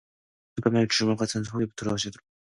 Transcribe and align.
두 0.55 0.63
뺨에 0.67 0.87
주먹덩이 0.89 1.15
같은 1.19 1.43
혹이 1.45 1.67
불거지도록 1.75 2.25